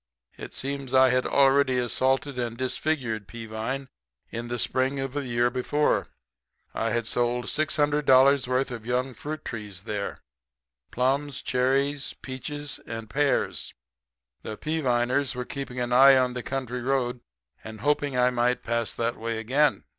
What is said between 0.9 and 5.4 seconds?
I had already assaulted and disfigured Peavine the spring of the